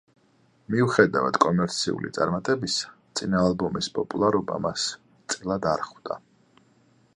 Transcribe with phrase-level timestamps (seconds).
[0.75, 2.89] მიუხედავად კომერციული წარმატებისა,
[3.21, 4.87] წინა ალბომის პოპულარობა მას
[5.35, 6.21] წილად არ ხვდა.